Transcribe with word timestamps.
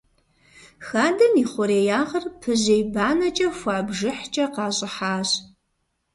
Хадэм 0.87 1.33
и 1.43 1.45
хъуреягъыр 1.51 2.25
пыжьей 2.39 2.83
банэкӏэ 2.93 3.47
хуа 3.57 3.77
бжыхькӏэ 3.87 4.45
къащӏыхьащ. 4.53 5.29